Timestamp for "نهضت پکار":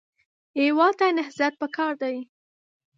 1.17-1.93